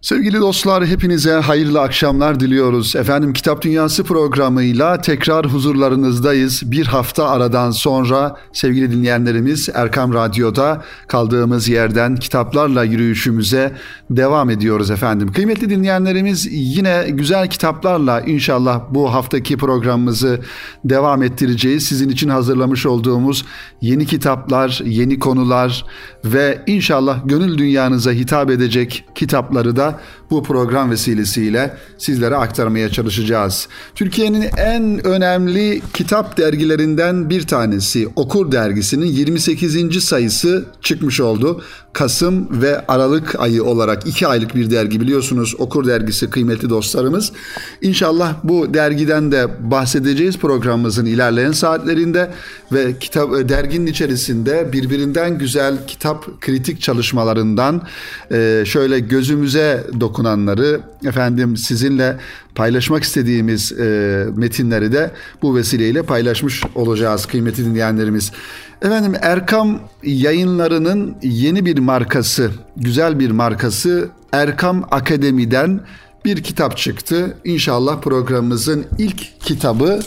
[0.00, 2.96] Sevgili dostlar hepinize hayırlı akşamlar diliyoruz.
[2.96, 6.62] Efendim Kitap Dünyası programıyla tekrar huzurlarınızdayız.
[6.70, 13.72] Bir hafta aradan sonra sevgili dinleyenlerimiz Erkam Radyo'da kaldığımız yerden kitaplarla yürüyüşümüze
[14.10, 15.32] devam ediyoruz efendim.
[15.32, 20.40] Kıymetli dinleyenlerimiz yine güzel kitaplarla inşallah bu haftaki programımızı
[20.84, 21.86] devam ettireceğiz.
[21.86, 23.44] Sizin için hazırlamış olduğumuz
[23.80, 25.84] yeni kitaplar, yeni konular
[26.24, 29.85] ve inşallah gönül dünyanıza hitap edecek kitapları da
[30.30, 33.68] bu program vesilesiyle sizlere aktarmaya çalışacağız.
[33.94, 40.04] Türkiye'nin en önemli kitap dergilerinden bir tanesi Okur dergisinin 28.
[40.04, 41.62] sayısı çıkmış oldu.
[41.96, 47.32] Kasım ve Aralık ayı olarak iki aylık bir dergi biliyorsunuz Okur dergisi kıymetli dostlarımız.
[47.82, 52.30] İnşallah bu dergiden de bahsedeceğiz programımızın ilerleyen saatlerinde
[52.72, 57.82] ve kitap e, derginin içerisinde birbirinden güzel kitap kritik çalışmalarından
[58.32, 62.16] e, şöyle gözümüze dokunanları efendim sizinle
[62.54, 65.10] paylaşmak istediğimiz e, metinleri de
[65.42, 68.32] bu vesileyle paylaşmış olacağız kıymetli dinleyenlerimiz.
[68.82, 75.80] Efendim Erkam yayınlarının yeni bir markası, güzel bir markası Erkam Akademi'den
[76.24, 77.36] bir kitap çıktı.
[77.44, 80.00] İnşallah programımızın ilk kitabı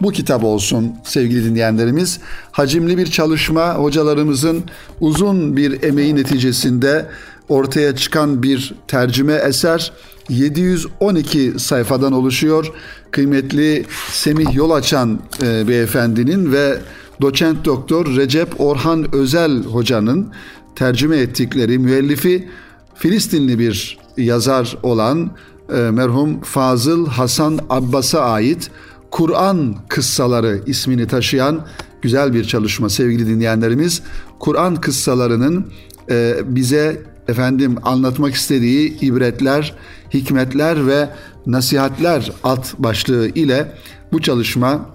[0.00, 2.20] bu kitap olsun sevgili dinleyenlerimiz.
[2.52, 4.64] Hacimli bir çalışma hocalarımızın
[5.00, 7.06] uzun bir emeği neticesinde
[7.48, 9.92] ortaya çıkan bir tercüme eser
[10.28, 12.72] 712 sayfadan oluşuyor.
[13.10, 16.78] Kıymetli Semih Yolaçan e, beyefendinin ve
[17.20, 20.32] doçent doktor Recep Orhan Özel hocanın
[20.76, 22.48] tercüme ettikleri müellifi
[22.94, 25.30] Filistinli bir yazar olan
[25.68, 28.70] e, merhum Fazıl Hasan Abbas'a ait
[29.10, 31.66] Kur'an kıssaları ismini taşıyan
[32.02, 34.02] güzel bir çalışma sevgili dinleyenlerimiz.
[34.38, 35.66] Kur'an kıssalarının
[36.10, 39.74] e, bize efendim anlatmak istediği ibretler,
[40.14, 41.08] hikmetler ve
[41.46, 43.72] nasihatler alt başlığı ile
[44.12, 44.90] bu çalışma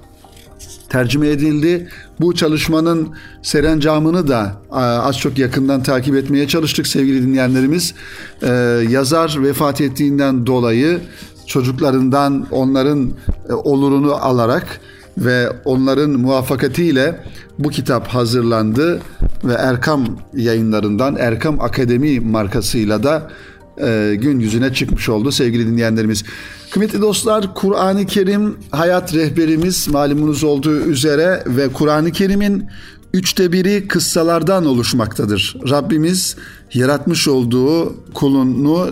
[0.89, 1.89] tercüme edildi.
[2.19, 3.09] Bu çalışmanın
[3.41, 7.93] serencamını da az çok yakından takip etmeye çalıştık sevgili dinleyenlerimiz.
[8.41, 8.47] Ee,
[8.89, 10.99] yazar vefat ettiğinden dolayı
[11.45, 13.11] çocuklarından onların
[13.49, 14.79] e, olurunu alarak
[15.17, 17.23] ve onların muvaffakatiyle
[17.59, 19.01] bu kitap hazırlandı
[19.43, 23.29] ve Erkam yayınlarından Erkam Akademi markasıyla da
[23.79, 26.23] e, gün yüzüne çıkmış oldu sevgili dinleyenlerimiz.
[26.71, 32.65] Kıymetli dostlar Kur'an-ı Kerim hayat rehberimiz malumunuz olduğu üzere ve Kur'an-ı Kerim'in
[33.13, 35.55] üçte biri kıssalardan oluşmaktadır.
[35.69, 36.35] Rabbimiz
[36.73, 38.89] yaratmış olduğu kulunu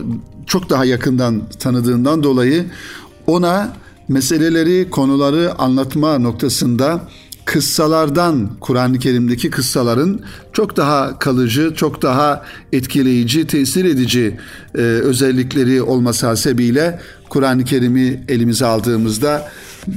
[0.47, 2.66] çok daha yakından tanıdığından dolayı
[3.28, 3.74] ona
[4.08, 7.02] meseleleri, konuları anlatma noktasında
[7.47, 10.19] kıssalardan Kur'an-ı Kerim'deki kıssaların
[10.53, 14.40] çok daha kalıcı, çok daha etkileyici, tesir edici
[14.75, 17.00] e, özellikleri olması hasebiyle
[17.30, 19.52] Kur'an-ı Kerim'i elimize aldığımızda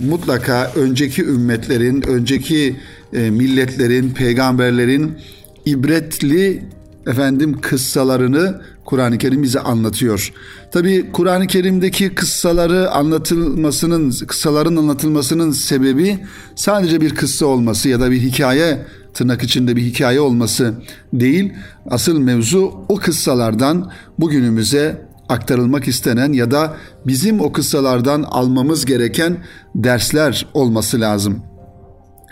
[0.05, 2.77] mutlaka önceki ümmetlerin, önceki
[3.13, 5.19] e, milletlerin, peygamberlerin
[5.67, 6.63] ibretli
[7.07, 10.33] efendim kıssalarını Kur'an-ı Kerim bize anlatıyor.
[10.73, 16.19] Tabi Kur'an-ı Kerim'deki kıssaları anlatılmasının, kıssaların anlatılmasının sebebi
[16.55, 20.75] sadece bir kıssa olması ya da bir hikaye tırnak içinde bir hikaye olması
[21.13, 21.53] değil.
[21.91, 29.37] Asıl mevzu o kıssalardan bugünümüze aktarılmak istenen ya da bizim o kıssalardan almamız gereken
[29.75, 31.50] dersler olması lazım.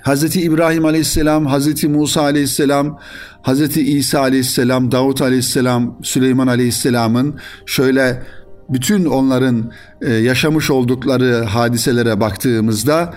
[0.03, 0.37] Hz.
[0.37, 1.85] İbrahim aleyhisselam, Hz.
[1.85, 2.99] Musa aleyhisselam,
[3.43, 3.77] Hz.
[3.77, 8.23] İsa aleyhisselam, Davut aleyhisselam, Süleyman aleyhisselamın şöyle
[8.69, 9.73] bütün onların
[10.03, 13.15] e, yaşamış oldukları hadiselere baktığımızda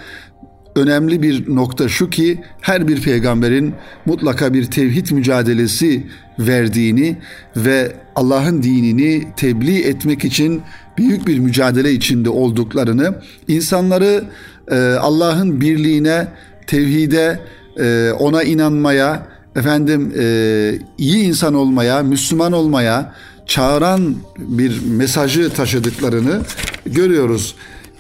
[0.75, 3.74] önemli bir nokta şu ki her bir peygamberin
[4.06, 6.08] mutlaka bir tevhid mücadelesi
[6.40, 7.18] verdiğini
[7.56, 10.62] ve Allah'ın dinini tebliğ etmek için
[10.98, 13.16] büyük bir mücadele içinde olduklarını,
[13.48, 14.24] insanları
[14.72, 16.28] e, Allah'ın birliğine
[16.71, 17.39] tevhide,
[17.79, 20.25] e, ona inanmaya, efendim e,
[20.97, 23.13] iyi insan olmaya, Müslüman olmaya
[23.45, 26.41] çağıran bir mesajı taşıdıklarını
[26.85, 27.56] görüyoruz.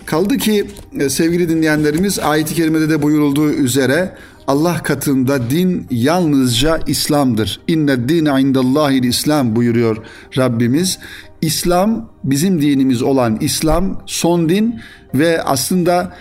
[0.05, 0.67] Kaldı ki
[0.99, 4.15] e, sevgili dinleyenlerimiz ayet-i kerimede de buyurulduğu üzere
[4.47, 7.59] Allah katında din yalnızca İslam'dır.
[7.67, 9.97] İnne dine indallahil İslam buyuruyor
[10.37, 10.99] Rabbimiz.
[11.41, 14.79] İslam bizim dinimiz olan İslam son din
[15.13, 16.13] ve aslında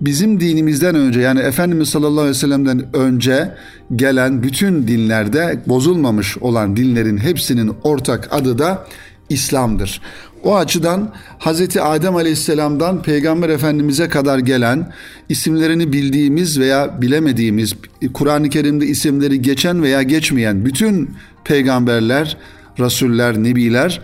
[0.00, 3.54] bizim dinimizden önce yani Efendimiz sallallahu aleyhi ve sellem'den önce
[3.96, 8.86] gelen bütün dinlerde bozulmamış olan dinlerin hepsinin ortak adı da
[9.28, 10.00] İslam'dır.
[10.44, 11.76] O açıdan Hz.
[11.76, 14.92] Adem Aleyhisselam'dan Peygamber Efendimiz'e kadar gelen
[15.28, 17.74] isimlerini bildiğimiz veya bilemediğimiz
[18.12, 21.10] Kur'an-ı Kerim'de isimleri geçen veya geçmeyen bütün
[21.44, 22.36] peygamberler,
[22.80, 24.00] rasuller, nebiler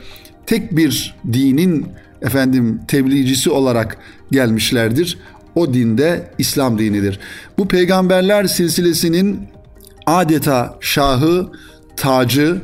[0.47, 1.87] tek bir dinin
[2.23, 3.99] efendim tebliğcisi olarak
[4.31, 5.19] gelmişlerdir.
[5.55, 7.21] O dinde İslam dinidir.
[7.59, 9.41] Bu peygamberler silsilesinin
[10.07, 11.47] adeta şahı,
[11.97, 12.61] tacı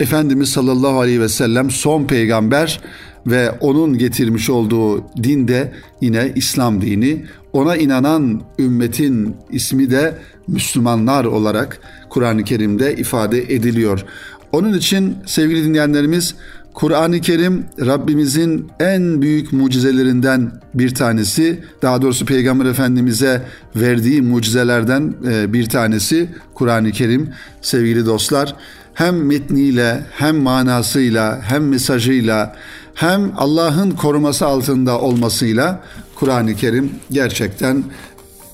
[0.00, 2.80] Efendimiz sallallahu aleyhi ve sellem son peygamber
[3.26, 7.24] ve onun getirmiş olduğu din de yine İslam dini.
[7.52, 10.18] Ona inanan ümmetin ismi de
[10.48, 14.04] Müslümanlar olarak Kur'an-ı Kerim'de ifade ediliyor.
[14.52, 16.34] Onun için sevgili dinleyenlerimiz
[16.78, 21.64] Kur'an-ı Kerim Rabbimizin en büyük mucizelerinden bir tanesi.
[21.82, 23.42] Daha doğrusu Peygamber Efendimiz'e
[23.76, 27.28] verdiği mucizelerden e, bir tanesi Kur'an-ı Kerim.
[27.62, 28.54] Sevgili dostlar,
[28.94, 32.56] hem metniyle, hem manasıyla, hem mesajıyla,
[32.94, 35.80] hem Allah'ın koruması altında olmasıyla
[36.14, 37.84] Kur'an-ı Kerim gerçekten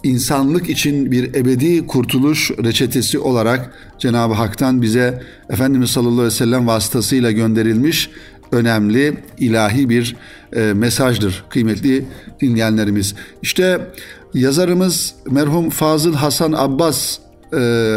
[0.05, 6.67] insanlık için bir ebedi kurtuluş reçetesi olarak Cenab-ı Hak'tan bize Efendimiz sallallahu aleyhi ve sellem
[6.67, 8.11] vasıtasıyla gönderilmiş
[8.53, 10.17] önemli ilahi bir
[10.53, 12.05] e, mesajdır kıymetli
[12.41, 13.15] dinleyenlerimiz.
[13.43, 13.91] İşte
[14.35, 17.19] yazarımız merhum Fazıl Hasan Abbas
[17.57, 17.97] e,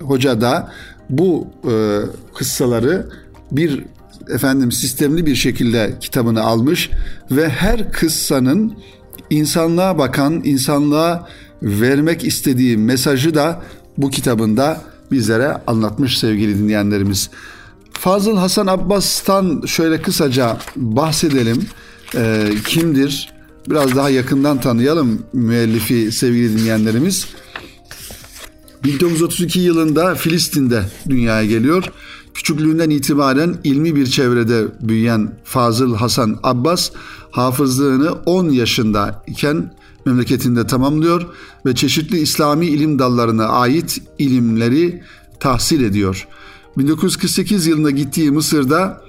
[0.00, 0.72] Hoca da
[1.10, 1.72] bu e,
[2.34, 3.06] kıssaları
[3.52, 3.84] bir
[4.28, 6.90] efendim sistemli bir şekilde kitabını almış
[7.30, 8.76] ve her kıssanın
[9.30, 11.28] insanlığa bakan, insanlığa
[11.62, 13.62] vermek istediği mesajı da
[13.98, 14.80] bu kitabında
[15.10, 17.30] bizlere anlatmış sevgili dinleyenlerimiz.
[17.92, 21.66] Fazıl Hasan Abbas'tan şöyle kısaca bahsedelim.
[22.14, 23.34] E, kimdir?
[23.68, 27.26] Biraz daha yakından tanıyalım müellifi sevgili dinleyenlerimiz.
[28.84, 31.84] 1932 yılında Filistin'de dünyaya geliyor.
[32.34, 36.90] Küçüklüğünden itibaren ilmi bir çevrede büyüyen Fazıl Hasan Abbas
[37.30, 39.74] hafızlığını 10 yaşında iken
[40.06, 41.26] memleketinde tamamlıyor
[41.66, 45.02] ve çeşitli İslami ilim dallarına ait ilimleri
[45.40, 46.28] tahsil ediyor.
[46.78, 49.02] 1948 yılında gittiği Mısır'da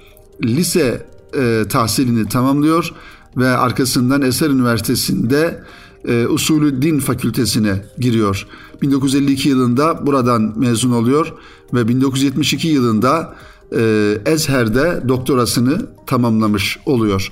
[0.43, 1.05] lise
[1.37, 2.93] e, tahsilini tamamlıyor
[3.37, 5.63] ve arkasından Eser Üniversitesi'nde
[6.07, 8.47] e, Usulü Din Fakültesine giriyor.
[8.81, 11.33] 1952 yılında buradan mezun oluyor
[11.73, 13.35] ve 1972 yılında
[13.75, 17.31] e, Ezher'de doktorasını tamamlamış oluyor.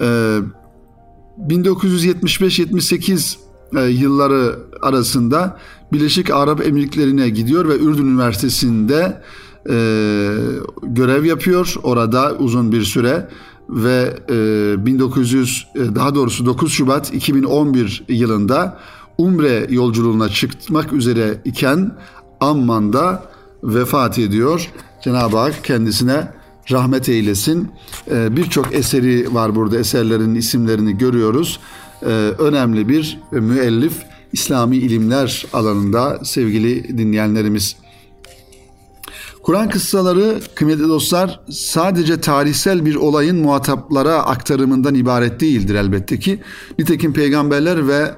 [0.00, 0.38] E,
[1.48, 3.36] 1975-78
[3.76, 5.58] e, yılları arasında
[5.92, 9.22] Birleşik Arap Emirlikleri'ne gidiyor ve Ürdün Üniversitesi'nde
[9.70, 9.74] e,
[10.82, 13.28] görev yapıyor orada uzun bir süre
[13.68, 18.78] ve e, 1900 e, daha doğrusu 9 Şubat 2011 yılında
[19.18, 21.92] Umre yolculuğuna çıkmak üzere iken
[22.40, 23.22] Amman'da
[23.62, 24.70] vefat ediyor.
[25.04, 26.28] Cenab-ı Hak kendisine
[26.70, 27.70] rahmet eylesin.
[28.10, 29.78] E, Birçok eseri var burada.
[29.78, 31.60] Eserlerin isimlerini görüyoruz.
[32.02, 32.06] E,
[32.38, 33.92] önemli bir müellif
[34.32, 37.76] İslami ilimler alanında sevgili dinleyenlerimiz.
[39.44, 46.40] Kur'an kıssaları kıymetli dostlar sadece tarihsel bir olayın muhataplara aktarımından ibaret değildir elbette ki.
[46.78, 48.14] Nitekim peygamberler ve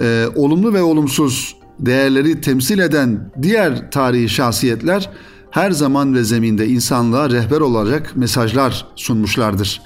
[0.00, 5.10] e, olumlu ve olumsuz değerleri temsil eden diğer tarihi şahsiyetler
[5.50, 9.82] her zaman ve zeminde insanlığa rehber olacak mesajlar sunmuşlardır.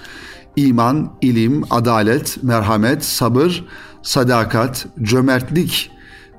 [0.57, 3.65] İman, ilim, adalet, merhamet, sabır,
[4.03, 5.91] sadakat, cömertlik,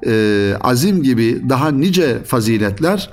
[0.05, 3.09] e, azim gibi daha nice faziletler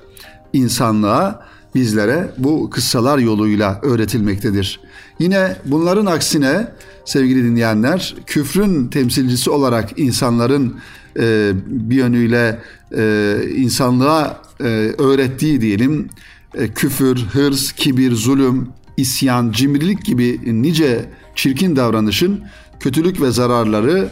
[0.52, 4.80] insanlığa bizlere bu kıssalar yoluyla öğretilmektedir.
[5.18, 6.66] Yine bunların aksine
[7.04, 10.76] sevgili dinleyenler küfrün temsilcisi olarak insanların
[11.18, 12.60] e, bir yönüyle
[12.96, 14.64] e, insanlığa e,
[14.98, 16.08] öğrettiği diyelim
[16.54, 22.40] e, küfür, hırs, kibir, zulüm, isyan, cimrilik gibi nice çirkin davranışın
[22.80, 24.08] kötülük ve zararları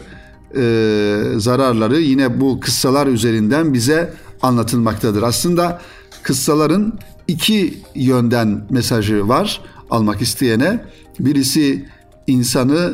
[0.55, 5.23] e, zararları yine bu kıssalar üzerinden bize anlatılmaktadır.
[5.23, 5.81] Aslında
[6.23, 6.93] kıssaların
[7.27, 10.85] iki yönden mesajı var almak isteyene.
[11.19, 11.85] Birisi
[12.27, 12.93] insanı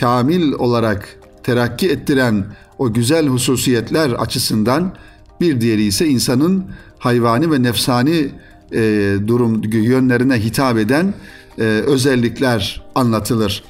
[0.00, 2.44] kamil olarak terakki ettiren
[2.78, 4.92] o güzel hususiyetler açısından
[5.40, 6.64] bir diğeri ise insanın
[6.98, 8.30] hayvani ve nefsani
[8.72, 11.14] e, durum yönlerine hitap eden
[11.58, 13.64] e, özellikler anlatılır.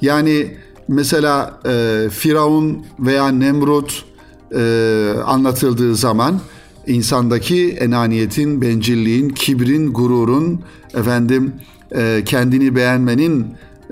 [0.00, 0.56] Yani
[0.88, 4.04] mesela e, Firavun veya Nemrut
[4.54, 6.40] e, anlatıldığı zaman
[6.86, 10.60] insandaki enaniyetin, bencilliğin, kibrin, gururun,
[10.94, 11.54] efendim
[11.94, 13.46] e, kendini beğenmenin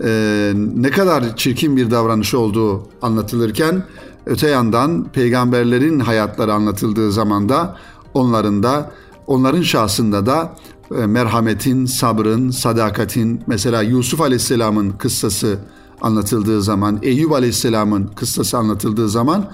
[0.05, 3.83] e, ne kadar çirkin bir davranış olduğu anlatılırken
[4.27, 7.77] öte yandan peygamberlerin hayatları anlatıldığı zaman da
[8.15, 8.91] onların da
[9.27, 10.57] onların şahsında da
[10.99, 15.59] e, merhametin, sabrın, sadakatin mesela Yusuf Aleyhisselam'ın kıssası
[16.01, 19.51] anlatıldığı zaman, Eyüp Aleyhisselam'ın kıssası anlatıldığı zaman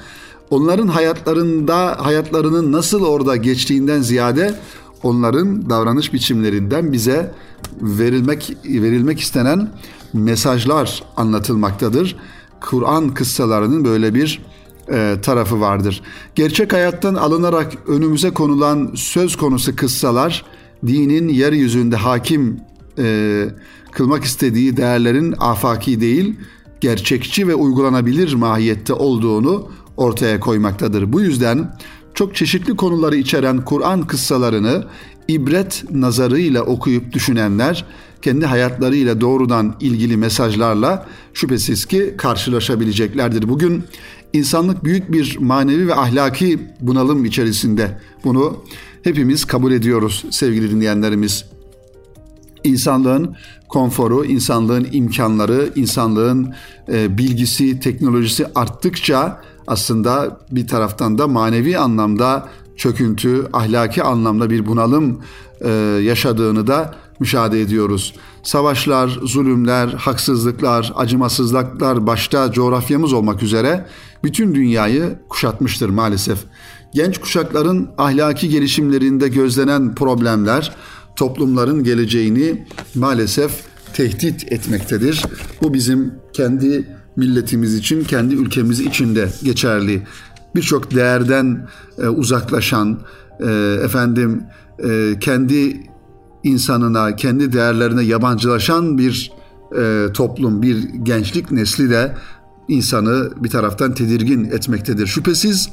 [0.50, 4.54] onların hayatlarında hayatlarının nasıl orada geçtiğinden ziyade
[5.02, 7.35] onların davranış biçimlerinden bize
[7.80, 9.71] verilmek verilmek istenen
[10.12, 12.16] mesajlar anlatılmaktadır.
[12.61, 14.42] Kur'an kıssalarının böyle bir
[14.92, 16.02] e, tarafı vardır.
[16.35, 20.45] Gerçek hayattan alınarak önümüze konulan söz konusu kıssalar
[20.87, 22.61] dinin yeryüzünde hakim
[22.99, 23.47] e,
[23.92, 26.37] kılmak istediği değerlerin afaki değil,
[26.80, 29.69] gerçekçi ve uygulanabilir mahiyette olduğunu
[30.00, 31.12] ortaya koymaktadır.
[31.12, 31.76] Bu yüzden
[32.14, 34.85] çok çeşitli konuları içeren Kur'an kıssalarını
[35.28, 37.85] ibret nazarıyla okuyup düşünenler
[38.23, 43.49] kendi hayatlarıyla doğrudan ilgili mesajlarla şüphesiz ki karşılaşabileceklerdir.
[43.49, 43.85] Bugün
[44.33, 47.99] insanlık büyük bir manevi ve ahlaki bunalım içerisinde.
[48.25, 48.64] Bunu
[49.02, 51.45] hepimiz kabul ediyoruz sevgili dinleyenlerimiz.
[52.64, 53.37] İnsanlığın
[53.69, 56.54] konforu, insanlığın imkanları, insanlığın
[56.92, 59.40] e, bilgisi, teknolojisi arttıkça
[59.71, 65.21] aslında bir taraftan da manevi anlamda çöküntü, ahlaki anlamda bir bunalım
[65.61, 65.71] e,
[66.03, 68.15] yaşadığını da müşahede ediyoruz.
[68.43, 73.87] Savaşlar, zulümler, haksızlıklar, acımasızlıklar başta coğrafyamız olmak üzere
[74.25, 76.39] bütün dünyayı kuşatmıştır maalesef.
[76.95, 80.75] Genç kuşakların ahlaki gelişimlerinde gözlenen problemler
[81.17, 83.53] toplumların geleceğini maalesef
[83.93, 85.25] tehdit etmektedir.
[85.62, 90.03] Bu bizim kendi milletimiz için, kendi ülkemiz için de geçerli.
[90.55, 93.00] Birçok değerden e, uzaklaşan,
[93.41, 94.43] e, efendim
[94.85, 95.81] e, kendi
[96.45, 99.33] insanına, kendi değerlerine yabancılaşan bir
[99.79, 102.15] e, toplum, bir gençlik nesli de
[102.69, 105.07] insanı bir taraftan tedirgin etmektedir.
[105.07, 105.69] Şüphesiz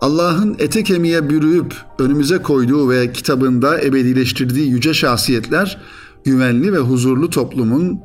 [0.00, 5.78] Allah'ın ete kemiğe bürüyüp önümüze koyduğu ve kitabında ebedileştirdiği yüce şahsiyetler
[6.24, 8.00] güvenli ve huzurlu toplumun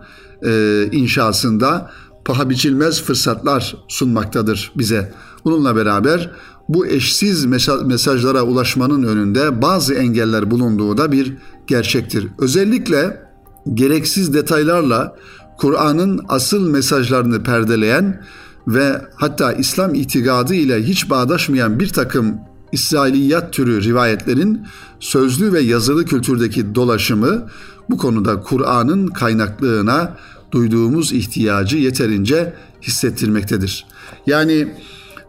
[0.46, 1.92] e, inşasında
[2.25, 5.13] paha biçilmez fırsatlar sunmaktadır bize.
[5.46, 6.32] Bununla beraber
[6.70, 7.46] bu eşsiz
[7.86, 12.27] mesajlara ulaşmanın önünde bazı engeller bulunduğu da bir gerçektir.
[12.39, 13.25] Özellikle
[13.74, 15.15] gereksiz detaylarla
[15.58, 18.24] Kur'an'ın asıl mesajlarını perdeleyen
[18.67, 22.36] ve hatta İslam itikadı ile hiç bağdaşmayan bir takım
[22.72, 24.67] İsrailiyat türü rivayetlerin
[25.00, 27.48] sözlü ve yazılı kültürdeki dolaşımı
[27.89, 30.17] bu konuda Kur'an'ın kaynaklığına
[30.55, 33.85] duyduğumuz ihtiyacı yeterince hissettirmektedir.
[34.27, 34.67] Yani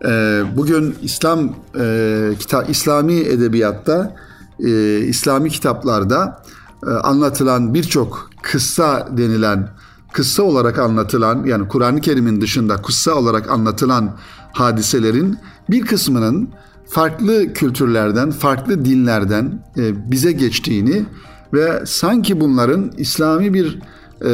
[0.05, 4.17] e, bugün İslam e, kita, İslami edebiyatta,
[4.65, 6.43] e, İslami kitaplarda
[6.87, 9.69] e, anlatılan birçok kıssa denilen
[10.13, 14.17] kıssa olarak anlatılan yani Kur'an-ı Kerim'in dışında kıssa olarak anlatılan
[14.53, 15.39] hadiselerin
[15.71, 16.49] bir kısmının
[16.89, 21.07] farklı kültürlerden, farklı dinlerden e, bize geçtiğini
[21.53, 23.79] ve sanki bunların İslami bir
[24.25, 24.31] e,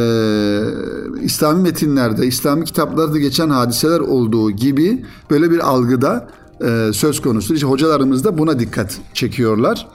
[1.22, 6.28] İslami metinlerde, İslami kitaplarda geçen hadiseler olduğu gibi böyle bir algıda
[6.64, 7.54] e, söz konusu.
[7.54, 9.88] İşte hocalarımız da buna dikkat çekiyorlar.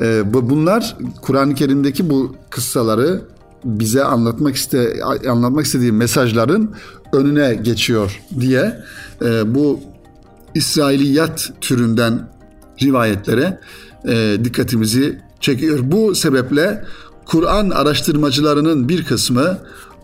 [0.00, 3.22] E, bunlar Kur'an-ı Kerim'deki bu kıssaları
[3.64, 6.74] bize anlatmak iste anlatmak istediği mesajların
[7.12, 8.76] önüne geçiyor diye
[9.22, 9.80] e, bu
[10.54, 12.28] İsrailiyat türünden
[12.82, 13.60] rivayetlere
[14.08, 15.78] e, dikkatimizi çekiyor.
[15.82, 16.84] Bu sebeple
[17.30, 19.58] Kur'an araştırmacılarının bir kısmı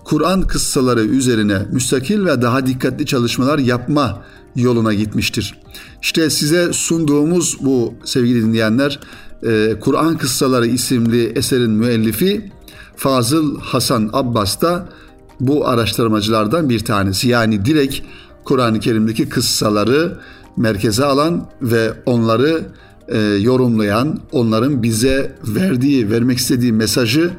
[0.05, 4.23] Kur'an kıssaları üzerine müstakil ve daha dikkatli çalışmalar yapma
[4.57, 5.59] yoluna gitmiştir.
[6.03, 9.01] İşte size sunduğumuz bu sevgili dinleyenler
[9.43, 12.53] e, Kur'an Kıssaları isimli eserin müellifi
[12.97, 14.89] Fazıl Hasan Abbas da
[15.41, 17.29] bu araştırmacılardan bir tanesi.
[17.29, 17.97] Yani direkt
[18.45, 20.19] Kur'an-ı Kerim'deki kıssaları
[20.57, 22.63] merkeze alan ve onları
[23.09, 27.31] e, yorumlayan, onların bize verdiği, vermek istediği mesajı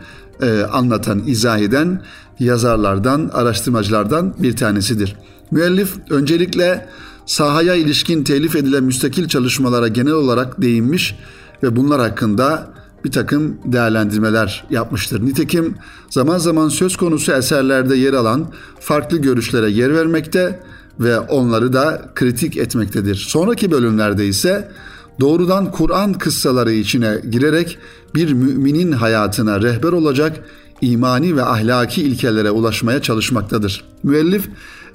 [0.41, 2.01] e, anlatan, izah eden
[2.39, 5.15] yazarlardan, araştırmacılardan bir tanesidir.
[5.51, 6.87] Müellif öncelikle
[7.25, 11.15] sahaya ilişkin telif edilen müstakil çalışmalara genel olarak değinmiş
[11.63, 12.69] ve bunlar hakkında
[13.05, 15.25] bir takım değerlendirmeler yapmıştır.
[15.25, 15.75] Nitekim
[16.09, 20.59] zaman zaman söz konusu eserlerde yer alan farklı görüşlere yer vermekte
[20.99, 23.15] ve onları da kritik etmektedir.
[23.15, 24.71] Sonraki bölümlerde ise
[25.19, 27.77] doğrudan Kur'an kıssaları içine girerek
[28.15, 30.43] bir müminin hayatına rehber olacak
[30.81, 33.83] imani ve ahlaki ilkelere ulaşmaya çalışmaktadır.
[34.03, 34.49] Müellif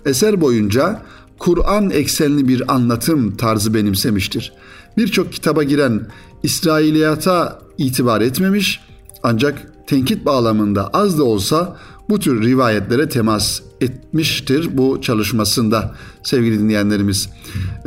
[0.07, 1.03] eser boyunca
[1.39, 4.53] Kur'an eksenli bir anlatım tarzı benimsemiştir.
[4.97, 6.01] Birçok kitaba giren
[6.43, 8.81] İsrailiyata itibar etmemiş
[9.23, 11.77] ancak tenkit bağlamında az da olsa
[12.09, 17.29] bu tür rivayetlere temas etmiştir bu çalışmasında sevgili dinleyenlerimiz.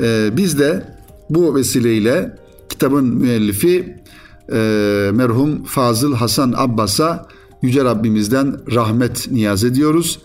[0.01, 0.94] Ee, biz de
[1.29, 2.35] bu vesileyle
[2.69, 3.95] kitabın müellifi
[4.51, 7.27] e, merhum Fazıl Hasan Abbas'a
[7.61, 10.19] Yüce Rabbimizden rahmet niyaz ediyoruz.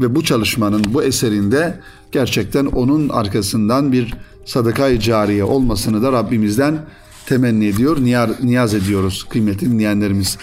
[0.00, 1.80] Ve bu çalışmanın, bu eserinde
[2.12, 6.78] gerçekten onun arkasından bir sadaka-i cariye olmasını da Rabbimizden
[7.26, 7.96] temenni ediyor,
[8.42, 10.38] niyaz ediyoruz kıymetli dinleyenlerimiz.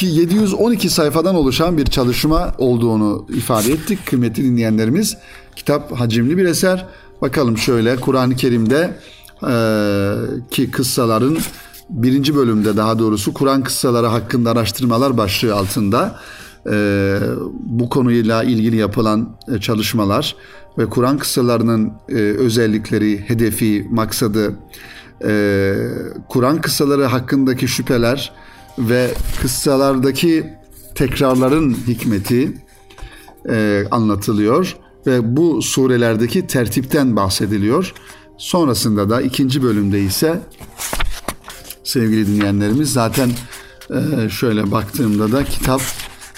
[0.00, 5.16] 712 sayfadan oluşan bir çalışma olduğunu ifade ettik kıymetli dinleyenlerimiz.
[5.56, 6.86] Kitap hacimli bir eser.
[7.22, 8.96] Bakalım şöyle Kur'an-ı Kerim'de
[9.42, 9.54] e,
[10.50, 11.38] ki kıssaların
[11.90, 16.18] birinci bölümde daha doğrusu Kur'an kıssaları hakkında araştırmalar başlığı altında
[16.70, 17.18] e,
[17.52, 20.36] bu konuyla ilgili yapılan e, çalışmalar
[20.78, 24.54] ve Kur'an kıssalarının e, özellikleri, hedefi, maksadı,
[25.24, 25.74] e,
[26.28, 28.32] Kur'an kıssaları hakkındaki şüpheler
[28.78, 29.10] ve
[29.42, 30.54] kıssalardaki
[30.94, 32.52] tekrarların hikmeti
[33.48, 34.76] e, anlatılıyor
[35.06, 37.94] ve bu surelerdeki tertipten bahsediliyor.
[38.38, 40.40] Sonrasında da ikinci bölümde ise
[41.84, 43.30] sevgili dinleyenlerimiz zaten
[43.90, 45.80] e, şöyle baktığımda da kitap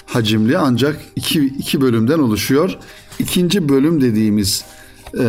[0.05, 2.77] hacimli ancak iki, iki bölümden oluşuyor.
[3.19, 4.65] İkinci bölüm dediğimiz
[5.13, 5.19] e,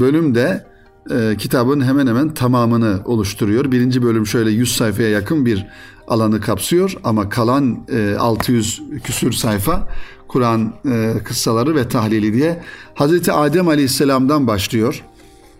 [0.00, 0.66] bölümde
[1.10, 3.72] e, kitabın hemen hemen tamamını oluşturuyor.
[3.72, 5.66] Birinci bölüm şöyle 100 sayfaya yakın bir
[6.08, 9.88] alanı kapsıyor ama kalan e, 600 küsür sayfa
[10.28, 12.62] Kur'an e, kıssaları ve tahlili diye.
[12.94, 15.04] Hazreti Adem Aleyhisselam'dan başlıyor.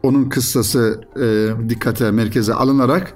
[0.03, 3.15] Onun kıssası e, dikkate merkeze alınarak.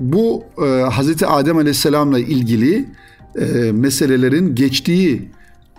[0.00, 2.88] Bu e, Hazreti Adem Aleyhisselam'la ilgili
[3.40, 5.30] e, meselelerin geçtiği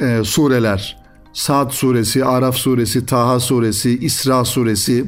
[0.01, 1.03] e, sureler.
[1.33, 5.05] Sad suresi, Araf suresi, Taha suresi, İsra suresi,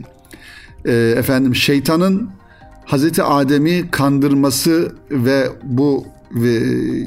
[0.85, 2.29] e, efendim şeytanın
[2.85, 6.59] Hazreti Adem'i kandırması ve bu ve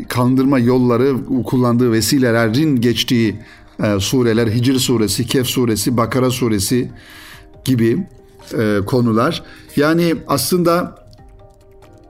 [0.09, 3.37] kandırma yolları kullandığı vesilelerin geçtiği
[3.83, 6.91] e, sureler Hicr suresi, Kehf suresi, Bakara suresi
[7.65, 8.07] gibi
[8.59, 9.43] e, konular.
[9.77, 11.05] Yani aslında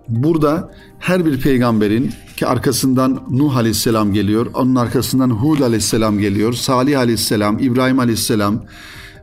[0.09, 6.99] burada her bir peygamberin ki arkasından Nuh aleyhisselam geliyor, onun arkasından Hud aleyhisselam geliyor, Salih
[6.99, 8.65] aleyhisselam, İbrahim aleyhisselam,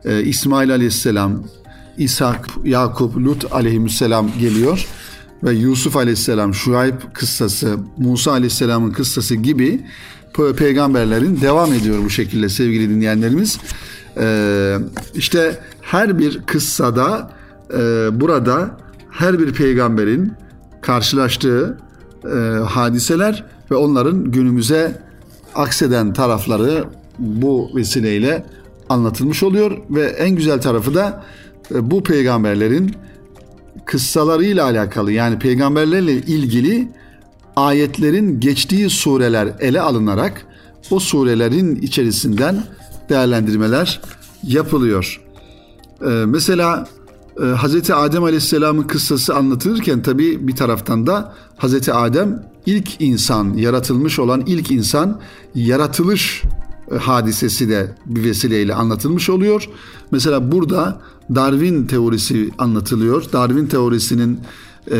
[0.04, 1.42] e, İsmail aleyhisselam,
[1.98, 4.86] İshak, Yakup, Lut aleyhisselam geliyor
[5.44, 9.80] ve Yusuf aleyhisselam, Şuayb kıssası, Musa aleyhisselamın kıssası gibi
[10.56, 13.58] peygamberlerin devam ediyor bu şekilde sevgili dinleyenlerimiz.
[14.20, 14.76] Ee,
[15.14, 17.30] işte her bir kıssada
[17.72, 17.80] e,
[18.20, 18.70] burada
[19.10, 20.32] her bir peygamberin
[20.80, 21.78] karşılaştığı
[22.24, 25.02] e, hadiseler ve onların günümüze
[25.54, 26.84] akseden tarafları
[27.18, 28.46] bu vesileyle
[28.88, 31.24] anlatılmış oluyor ve en güzel tarafı da
[31.74, 32.94] e, bu peygamberlerin
[33.84, 36.88] kıssalarıyla alakalı yani peygamberlerle ilgili
[37.56, 40.46] ayetlerin geçtiği sureler ele alınarak
[40.90, 42.64] o surelerin içerisinden
[43.08, 44.00] değerlendirmeler
[44.42, 45.20] yapılıyor.
[46.02, 46.88] Ee, mesela
[47.40, 47.90] e, Hz.
[47.90, 51.88] Adem Aleyhisselam'ın kıssası anlatılırken tabi bir taraftan da Hz.
[51.88, 55.20] Adem ilk insan, yaratılmış olan ilk insan
[55.54, 56.42] yaratılış
[56.92, 59.68] e, hadisesi de bir vesileyle anlatılmış oluyor.
[60.10, 61.00] Mesela burada
[61.34, 63.32] Darwin teorisi anlatılıyor.
[63.32, 64.40] Darwin teorisinin
[64.90, 64.98] e,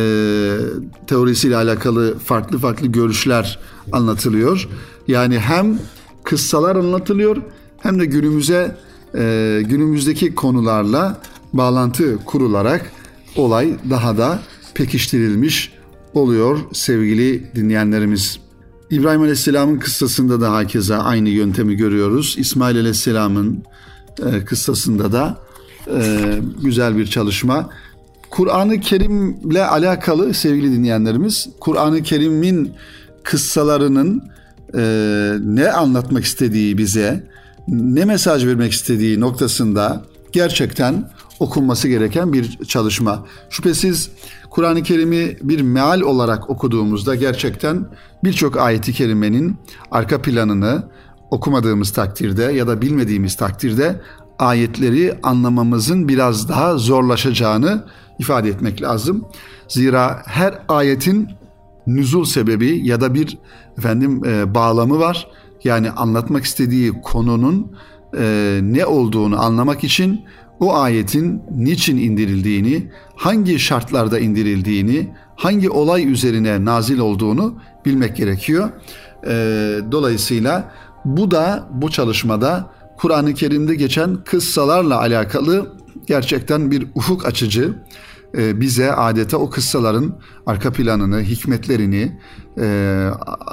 [1.07, 3.59] teorisiyle alakalı farklı farklı görüşler
[3.93, 4.69] anlatılıyor.
[5.09, 5.79] Yani hem
[6.25, 7.37] kıssalar anlatılıyor
[7.79, 8.77] hem de günümüze
[9.15, 11.21] e, günümüzdeki konularla
[11.53, 12.93] bağlantı kurularak
[13.37, 14.39] olay daha da
[14.75, 15.73] pekiştirilmiş
[16.15, 18.39] oluyor sevgili dinleyenlerimiz.
[18.91, 22.35] İbrahim Aleyhisselam'ın kıssasında da hakeza aynı yöntemi görüyoruz.
[22.39, 23.65] İsmail Aleyhisselam'ın
[24.27, 25.46] e, kıssasında da
[26.63, 27.71] güzel bir çalışma.
[28.31, 32.73] Kur'an-ı Kerim'le alakalı sevgili dinleyenlerimiz, Kur'an-ı Kerim'in
[33.23, 34.23] kıssalarının
[34.75, 34.83] e,
[35.41, 37.27] ne anlatmak istediği bize,
[37.69, 43.27] ne mesaj vermek istediği noktasında gerçekten okunması gereken bir çalışma.
[43.51, 44.11] Şüphesiz
[44.51, 47.87] Kur'an-ı Kerim'i bir meal olarak okuduğumuzda gerçekten
[48.25, 49.57] birçok ayeti kerimenin
[49.91, 50.83] arka planını
[51.31, 54.01] okumadığımız takdirde ya da bilmediğimiz takdirde
[54.39, 57.85] ayetleri anlamamızın biraz daha zorlaşacağını
[58.19, 59.25] ifade etmek lazım.
[59.69, 61.29] Zira her ayetin
[61.87, 63.39] nüzul sebebi ya da bir
[63.79, 65.29] efendim e, bağlamı var.
[65.65, 67.73] Yani anlatmak istediği konunun
[68.19, 70.25] e, ne olduğunu anlamak için
[70.61, 78.71] o ayetin niçin indirildiğini, hangi şartlarda indirildiğini, hangi olay üzerine nazil olduğunu bilmek gerekiyor.
[79.27, 79.33] E,
[79.93, 80.73] dolayısıyla
[81.05, 85.73] bu da bu çalışmada Kur'an-ı Kerim'de geçen kıssalarla alakalı
[86.07, 87.75] gerçekten bir ufuk açıcı
[88.37, 92.21] e, bize adeta o kıssaların arka planını, hikmetlerini,
[92.59, 93.09] e,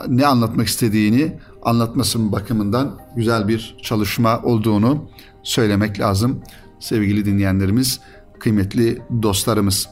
[0.07, 5.09] ne anlatmak istediğini anlatması bakımından güzel bir çalışma olduğunu
[5.43, 6.41] söylemek lazım
[6.79, 7.99] sevgili dinleyenlerimiz,
[8.39, 9.89] kıymetli dostlarımız.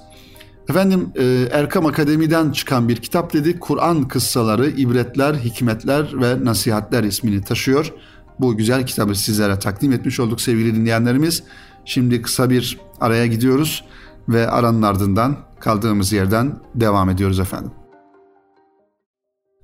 [0.70, 3.62] Efendim e, Erkam Akademi'den çıkan bir kitap dedik.
[3.62, 7.94] Kur'an kıssaları, ibretler, hikmetler ve nasihatler ismini taşıyor.
[8.42, 11.44] Bu güzel kitabı sizlere takdim etmiş olduk sevgili dinleyenlerimiz.
[11.86, 13.84] Şimdi kısa bir araya gidiyoruz.
[14.30, 17.72] ve aranın ardından kaldığımız yerden devam ediyoruz efendim.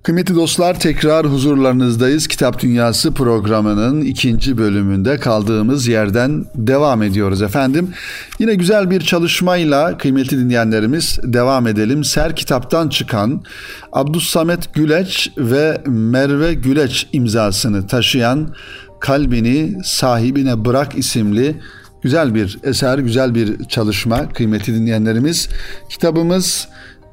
[0.07, 2.27] Kıymetli dostlar tekrar huzurlarınızdayız.
[2.27, 7.93] Kitap Dünyası programının ikinci bölümünde kaldığımız yerden devam ediyoruz efendim.
[8.39, 12.03] Yine güzel bir çalışmayla kıymetli dinleyenlerimiz devam edelim.
[12.03, 13.43] Ser kitaptan çıkan
[13.91, 18.55] Abdüssamet Güleç ve Merve Güleç imzasını taşıyan
[18.99, 21.55] Kalbini Sahibine Bırak isimli
[22.01, 25.49] güzel bir eser, güzel bir çalışma kıymetli dinleyenlerimiz.
[25.89, 26.67] Kitabımız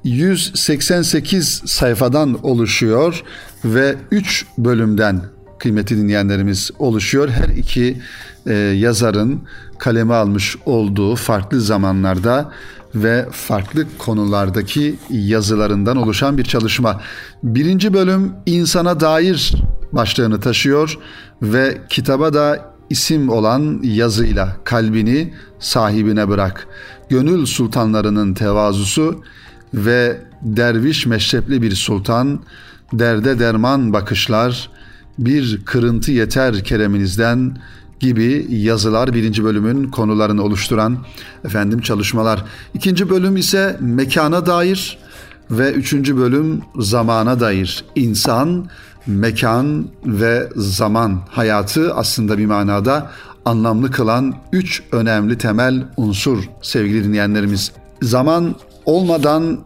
[0.05, 3.23] 188 sayfadan oluşuyor
[3.65, 5.21] ve 3 bölümden
[5.59, 7.29] kıymetli dinleyenlerimiz oluşuyor.
[7.29, 8.01] Her iki
[8.47, 9.41] e, yazarın
[9.79, 12.53] kaleme almış olduğu farklı zamanlarda
[12.95, 17.01] ve farklı konulardaki yazılarından oluşan bir çalışma.
[17.43, 19.55] Birinci bölüm insana dair
[19.93, 20.99] başlığını taşıyor
[21.43, 26.67] ve kitaba da isim olan yazıyla kalbini sahibine bırak.
[27.09, 29.23] Gönül sultanlarının tevazusu
[29.75, 32.41] ve derviş meşrepli bir sultan,
[32.93, 34.71] derde derman bakışlar,
[35.19, 37.57] bir kırıntı yeter kereminizden
[38.01, 40.99] gibi yazılar birinci bölümün konularını oluşturan
[41.45, 42.45] efendim çalışmalar.
[42.75, 44.99] İkinci bölüm ise mekana dair
[45.51, 47.85] ve üçüncü bölüm zamana dair.
[47.95, 48.67] İnsan,
[49.07, 53.11] mekan ve zaman hayatı aslında bir manada
[53.45, 57.73] anlamlı kılan üç önemli temel unsur sevgili dinleyenlerimiz.
[58.03, 59.59] Zaman olmadan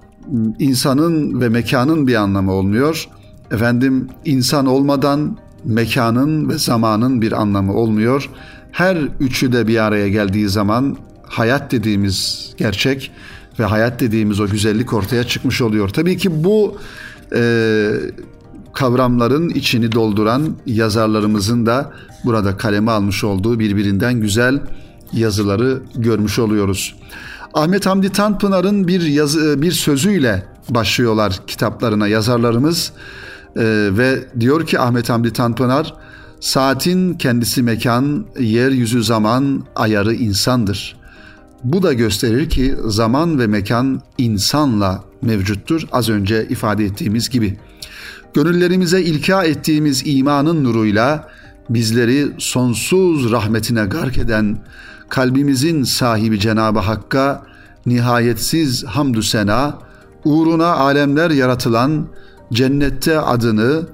[0.59, 3.09] insanın ve mekanın bir anlamı olmuyor.
[3.51, 8.31] Efendim insan olmadan mekanın ve zamanın bir anlamı olmuyor.
[8.73, 13.11] Her üçü de bir araya geldiği zaman hayat dediğimiz gerçek
[13.59, 15.89] ve hayat dediğimiz o güzellik ortaya çıkmış oluyor.
[15.89, 16.77] Tabii ki bu
[17.35, 17.91] e,
[18.73, 21.93] kavramların içini dolduran yazarlarımızın da
[22.25, 24.61] burada kaleme almış olduğu birbirinden güzel
[25.13, 26.95] yazıları görmüş oluyoruz.
[27.55, 32.93] Ahmet Hamdi Tanpınar'ın bir yazı, bir sözüyle başlıyorlar kitaplarına yazarlarımız
[33.57, 35.95] ee, ve diyor ki Ahmet Hamdi Tanpınar
[36.41, 40.97] saatin kendisi mekan, yeryüzü zaman, ayarı insandır.
[41.65, 47.59] Bu da gösterir ki zaman ve mekan insanla mevcuttur az önce ifade ettiğimiz gibi.
[48.35, 51.29] Gönüllerimize ilka ettiğimiz imanın nuruyla
[51.71, 54.59] bizleri sonsuz rahmetine gark eden
[55.09, 57.47] kalbimizin sahibi Cenabı Hakk'a
[57.87, 59.79] nihayetsiz hamdü sena,
[60.25, 62.07] uğruna alemler yaratılan
[62.53, 63.87] cennette adını,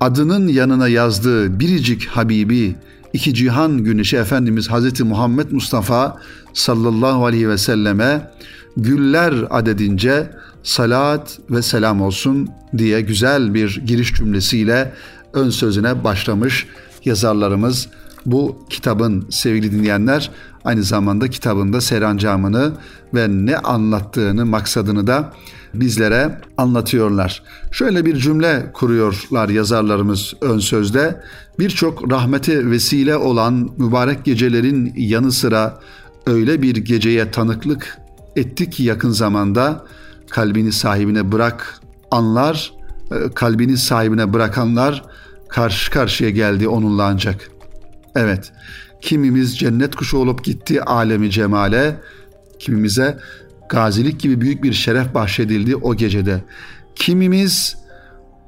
[0.00, 2.76] adının yanına yazdığı biricik Habibi,
[3.12, 6.16] iki cihan güneşi Efendimiz Hazreti Muhammed Mustafa
[6.52, 8.30] sallallahu aleyhi ve selleme
[8.76, 10.30] güller adedince
[10.62, 14.92] salat ve selam olsun diye güzel bir giriş cümlesiyle
[15.32, 16.66] ön sözüne başlamış
[17.04, 17.88] yazarlarımız
[18.26, 20.30] bu kitabın sevgili dinleyenler
[20.64, 22.72] aynı zamanda kitabında serancamını
[23.14, 25.32] ve ne anlattığını, maksadını da
[25.74, 27.42] bizlere anlatıyorlar.
[27.72, 31.20] Şöyle bir cümle kuruyorlar yazarlarımız ön sözde.
[31.58, 35.78] Birçok rahmete vesile olan mübarek gecelerin yanı sıra
[36.26, 37.98] öyle bir geceye tanıklık
[38.36, 39.84] ettik ki yakın zamanda
[40.30, 41.80] kalbini sahibine bırak
[42.10, 42.72] anlar,
[43.10, 45.04] e, kalbini sahibine bırakanlar
[45.48, 47.50] karşı karşıya geldi onunla ancak.
[48.14, 48.52] Evet,
[49.00, 51.96] kimimiz cennet kuşu olup gitti alemi cemale,
[52.58, 53.18] kimimize
[53.68, 56.44] gazilik gibi büyük bir şeref bahşedildi o gecede.
[56.94, 57.76] Kimimiz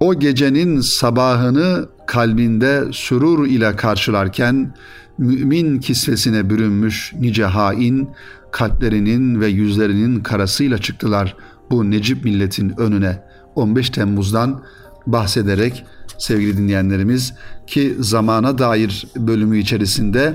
[0.01, 4.75] o gecenin sabahını kalbinde sürur ile karşılarken
[5.19, 8.09] mümin kisvesine bürünmüş nice hain
[8.51, 11.37] kalplerinin ve yüzlerinin karasıyla çıktılar
[11.71, 13.23] bu Necip milletin önüne
[13.55, 14.63] 15 Temmuz'dan
[15.07, 15.85] bahsederek
[16.19, 17.35] sevgili dinleyenlerimiz
[17.67, 20.35] ki zamana dair bölümü içerisinde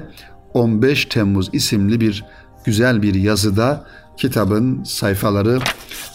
[0.53, 2.25] 15 Temmuz isimli bir
[2.65, 3.85] güzel bir yazıda
[4.17, 5.59] kitabın sayfaları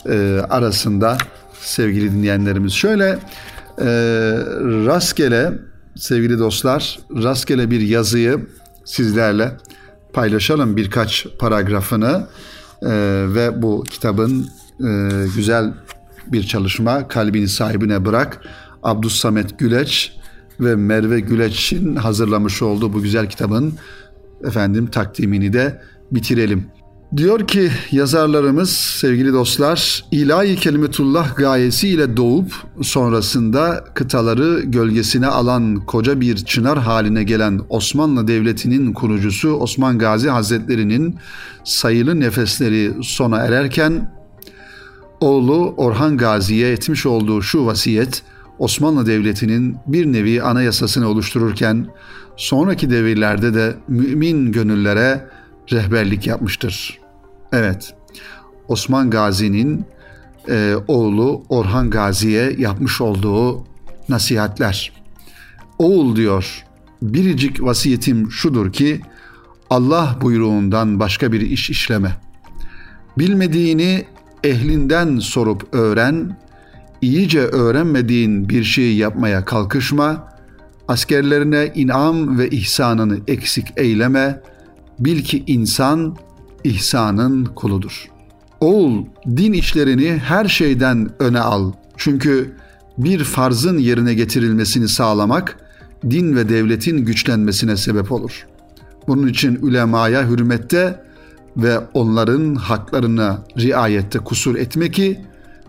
[0.09, 1.19] e, arasında
[1.61, 2.73] sevgili dinleyenlerimiz.
[2.73, 3.19] Şöyle
[3.79, 3.87] e,
[4.87, 5.53] rastgele
[5.97, 8.47] sevgili dostlar rastgele bir yazıyı
[8.85, 9.57] sizlerle
[10.13, 12.27] paylaşalım birkaç paragrafını
[12.83, 12.91] e,
[13.35, 14.49] ve bu kitabın
[14.81, 15.73] e, güzel
[16.27, 18.45] bir çalışma kalbini sahibine bırak
[18.83, 20.13] Abdus Samet Güleç
[20.61, 23.75] ve Merve Güleç'in hazırlamış olduğu bu güzel kitabın
[24.45, 25.81] efendim takdimini de
[26.13, 26.67] bitirelim.
[27.17, 36.37] Diyor ki yazarlarımız sevgili dostlar ilahi kelimetullah gayesiyle doğup sonrasında kıtaları gölgesine alan koca bir
[36.37, 41.17] çınar haline gelen Osmanlı Devleti'nin kurucusu Osman Gazi Hazretleri'nin
[41.65, 44.22] sayılı nefesleri sona ererken
[45.23, 48.23] oğlu Orhan Gazi'ye etmiş olduğu şu vasiyet
[48.59, 51.87] Osmanlı Devleti'nin bir nevi anayasasını oluştururken
[52.37, 55.29] sonraki devirlerde de mümin gönüllere
[55.73, 56.99] rehberlik yapmıştır.
[57.53, 57.95] Evet,
[58.69, 59.85] Osman Gazi'nin
[60.49, 63.65] e, oğlu Orhan Gazi'ye yapmış olduğu
[64.09, 64.93] nasihatler.
[65.79, 66.65] Oğul diyor,
[67.03, 69.01] biricik vasiyetim şudur ki
[69.71, 72.17] Allah buyruğundan başka bir iş işleme.
[73.19, 74.05] Bilmediğini
[74.45, 76.37] ehlinden sorup öğren,
[77.01, 80.29] iyice öğrenmediğin bir şeyi yapmaya kalkışma,
[80.89, 84.41] askerlerine inam ve ihsanını eksik eyleme,
[84.99, 86.17] bil ki insan
[86.65, 88.09] ihsanın kuludur.
[88.61, 91.73] Oğul, din işlerini her şeyden öne al.
[91.97, 92.53] Çünkü
[92.99, 95.57] bir farzın yerine getirilmesini sağlamak,
[96.11, 98.47] din ve devletin güçlenmesine sebep olur.
[99.09, 101.03] Bunun için ulemaya hürmette
[101.57, 105.21] ve onların haklarına riayette kusur etme ki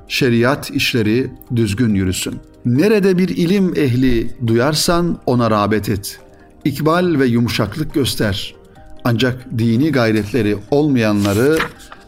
[0.07, 2.35] şeriat işleri düzgün yürüsün.
[2.65, 6.19] Nerede bir ilim ehli duyarsan ona rağbet et.
[6.65, 8.55] İkbal ve yumuşaklık göster.
[9.03, 11.57] Ancak dini gayretleri olmayanları,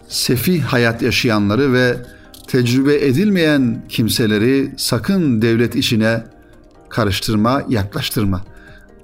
[0.07, 1.97] sefih hayat yaşayanları ve
[2.47, 6.23] tecrübe edilmeyen kimseleri sakın devlet işine
[6.89, 8.41] karıştırma, yaklaştırma.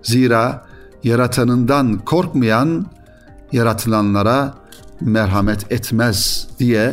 [0.03, 0.65] Zira
[1.03, 2.85] yaratanından korkmayan
[3.51, 4.60] yaratılanlara
[5.01, 6.91] merhamet etmez diye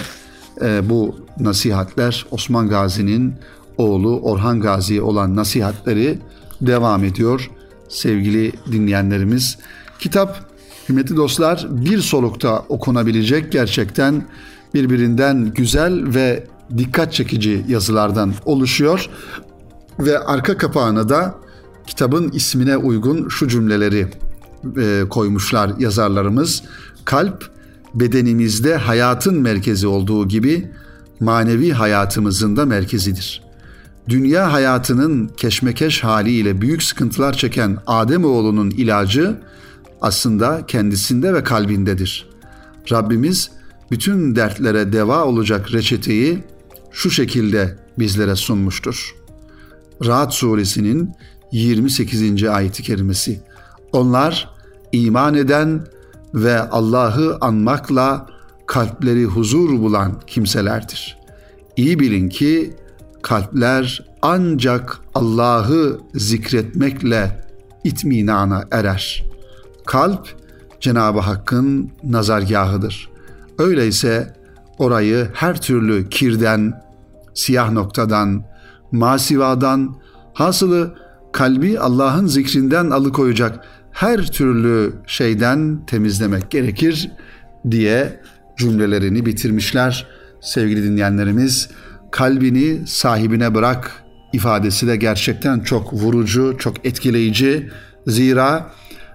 [0.63, 3.35] e, bu nasihatler Osman Gazi'nin
[3.77, 6.19] oğlu Orhan Gazi'ye olan nasihatleri
[6.61, 7.51] devam ediyor
[7.89, 9.59] sevgili dinleyenlerimiz.
[9.99, 10.51] Kitap
[10.87, 14.25] kıymetli dostlar bir solukta okunabilecek gerçekten
[14.75, 16.47] birbirinden güzel ve
[16.79, 19.11] dikkat çekici yazılardan oluşuyor
[19.99, 21.35] ve arka kapağına da
[21.87, 24.07] kitabın ismine uygun şu cümleleri
[24.81, 26.63] e, koymuşlar yazarlarımız.
[27.05, 27.58] Kalp
[27.95, 30.71] bedenimizde hayatın merkezi olduğu gibi
[31.21, 33.43] manevi hayatımızın da merkezidir.
[34.09, 39.41] Dünya hayatının keşmekeş haliyle büyük sıkıntılar çeken Adem oğlunun ilacı
[40.01, 42.29] aslında kendisinde ve kalbindedir.
[42.93, 43.51] Rabbimiz
[43.91, 46.45] bütün dertlere deva olacak reçeteyi
[46.93, 49.15] şu şekilde bizlere sunmuştur.
[50.07, 51.11] Rahat suresinin
[51.53, 52.45] 28.
[52.45, 53.41] ayeti kerimesi.
[53.93, 54.51] Onlar
[54.93, 55.87] iman eden
[56.35, 58.27] ve Allah'ı anmakla
[58.67, 61.19] kalpleri huzur bulan kimselerdir.
[61.77, 62.75] İyi bilin ki
[63.23, 67.45] kalpler ancak Allah'ı zikretmekle
[67.85, 69.25] itminana erer.
[69.87, 70.37] Kalp
[70.81, 73.09] Cenab-ı Hakk'ın nazargahıdır.
[73.59, 74.37] Öyleyse
[74.79, 76.83] orayı her türlü kirden,
[77.35, 78.45] siyah noktadan,
[78.93, 79.97] masivadan,
[80.35, 80.95] hasılı
[81.33, 83.65] kalbi Allah'ın zikrinden alıkoyacak
[83.99, 87.11] her türlü şeyden temizlemek gerekir
[87.71, 88.21] diye
[88.57, 90.07] cümlelerini bitirmişler
[90.41, 91.69] sevgili dinleyenlerimiz.
[92.11, 97.71] Kalbini sahibine bırak ifadesi de gerçekten çok vurucu, çok etkileyici.
[98.07, 98.73] Zira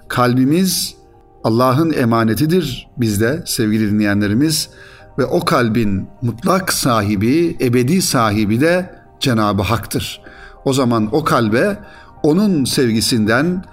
[0.08, 0.96] kalbimiz
[1.44, 4.70] Allah'ın emanetidir bizde sevgili dinleyenlerimiz
[5.18, 10.22] ve o kalbin mutlak sahibi, ebedi sahibi de Cenab-ı Hak'tır.
[10.66, 11.78] O zaman o kalbe
[12.24, 13.64] onun sevgisinden,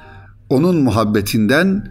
[0.50, 1.84] onun muhabbetinden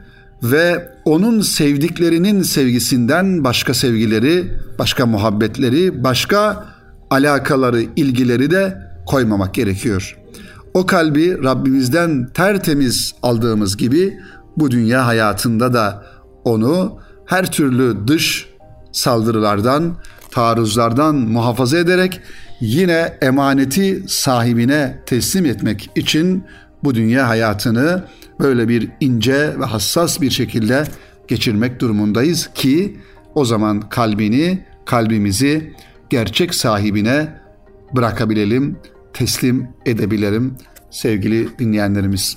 [0.44, 6.66] ve onun sevdiklerinin sevgisinden başka sevgileri, başka muhabbetleri, başka
[7.10, 10.18] alakaları, ilgileri de koymamak gerekiyor.
[10.74, 14.20] O kalbi Rabbimizden tertemiz aldığımız gibi
[14.58, 16.04] bu dünya hayatında da
[16.44, 18.50] onu her türlü dış
[18.92, 19.96] saldırılardan,
[20.32, 22.22] taarruzlardan muhafaza ederek
[22.62, 26.44] yine emaneti sahibine teslim etmek için
[26.84, 28.04] bu dünya hayatını
[28.40, 30.84] böyle bir ince ve hassas bir şekilde
[31.28, 32.98] geçirmek durumundayız ki
[33.36, 35.74] o zaman kalbini, kalbimizi
[36.10, 37.40] gerçek sahibine
[37.96, 38.78] bırakabilelim,
[39.14, 40.56] teslim edebilelim
[40.92, 42.36] sevgili dinleyenlerimiz.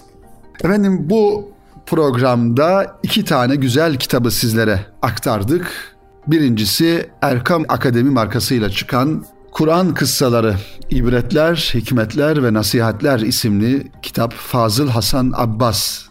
[0.65, 1.53] Efendim bu
[1.87, 5.97] programda iki tane güzel kitabı sizlere aktardık.
[6.27, 10.55] Birincisi Erkam Akademi markasıyla çıkan Kur'an Kıssaları,
[10.91, 16.03] İbretler, Hikmetler ve Nasihatler isimli kitap Fazıl Hasan Abbas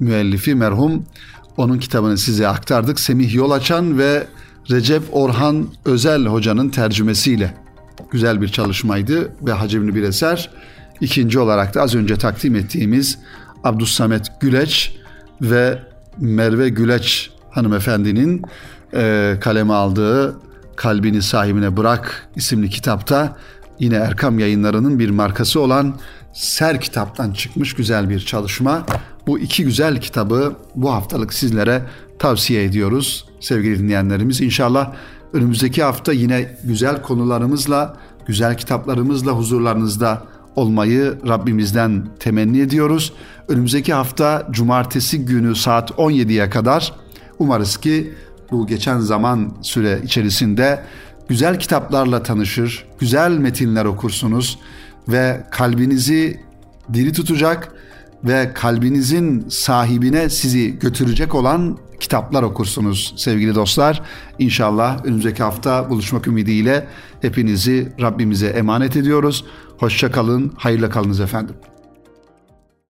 [0.00, 1.04] müellifi merhum
[1.56, 3.00] onun kitabını size aktardık.
[3.00, 4.26] Semih Yolaçan ve
[4.70, 7.54] Recep Orhan Özel hocanın tercümesiyle
[8.10, 10.50] güzel bir çalışmaydı ve hacimli bir eser.
[11.00, 13.18] İkinci olarak da az önce takdim ettiğimiz
[13.64, 14.96] Abdüssamet Güleç
[15.42, 15.82] ve
[16.18, 18.42] Merve Güleç hanımefendinin
[18.94, 20.36] e, kaleme aldığı
[20.76, 23.36] Kalbini Sahibine Bırak isimli kitapta
[23.78, 25.94] yine Erkam yayınlarının bir markası olan
[26.32, 28.86] Ser kitaptan çıkmış güzel bir çalışma.
[29.26, 31.82] Bu iki güzel kitabı bu haftalık sizlere
[32.18, 34.40] tavsiye ediyoruz sevgili dinleyenlerimiz.
[34.40, 34.92] İnşallah
[35.32, 40.22] önümüzdeki hafta yine güzel konularımızla, güzel kitaplarımızla huzurlarınızda
[40.56, 43.12] olmayı Rabbimizden temenni ediyoruz.
[43.48, 46.92] Önümüzdeki hafta cumartesi günü saat 17'ye kadar
[47.38, 48.14] umarız ki
[48.50, 50.82] bu geçen zaman süre içerisinde
[51.28, 54.58] güzel kitaplarla tanışır, güzel metinler okursunuz
[55.08, 56.40] ve kalbinizi
[56.92, 57.72] diri tutacak
[58.24, 64.02] ve kalbinizin sahibine sizi götürecek olan kitaplar okursunuz sevgili dostlar.
[64.38, 66.86] İnşallah önümüzdeki hafta buluşmak ümidiyle
[67.20, 69.44] hepinizi Rabbimize emanet ediyoruz.
[69.78, 71.54] Hoşça kalın, hayırla kalınız efendim.